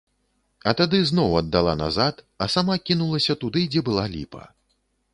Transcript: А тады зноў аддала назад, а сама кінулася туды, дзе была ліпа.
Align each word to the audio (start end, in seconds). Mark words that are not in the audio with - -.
А 0.71 0.71
тады 0.79 1.01
зноў 1.09 1.35
аддала 1.41 1.75
назад, 1.83 2.15
а 2.45 2.49
сама 2.57 2.81
кінулася 2.91 3.39
туды, 3.45 3.67
дзе 3.73 3.81
была 3.91 4.11
ліпа. 4.19 4.43